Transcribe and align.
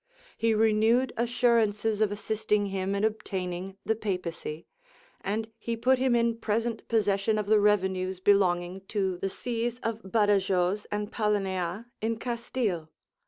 He 0.35 0.55
renewed 0.55 1.13
assurances 1.15 2.01
of 2.01 2.11
assisting 2.11 2.65
him 2.65 2.95
in 2.95 3.03
obtaining 3.03 3.77
the 3.85 3.95
papacy; 3.95 4.65
and 5.23 5.47
he 5.59 5.77
put 5.77 5.99
him 5.99 6.15
in 6.15 6.39
present 6.39 6.87
possession 6.87 7.37
of 7.37 7.45
the 7.45 7.59
revenues 7.59 8.19
belonging 8.19 8.81
to 8.87 9.19
the 9.19 9.29
sees 9.29 9.77
of 9.81 10.01
Badajoz 10.03 10.85
and 10.91 11.11
Paleneia 11.11 11.85
in 12.01 12.17
Castile. 12.17 12.89